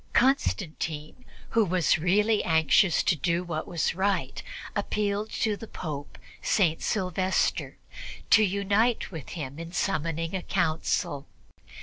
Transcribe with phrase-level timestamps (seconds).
[0.13, 4.41] Constantine, who was really anxious to do what was right,
[4.75, 6.81] appealed to the Pope, St.
[6.81, 7.77] Sylvester,
[8.31, 11.27] to unite with him in summoning a Council.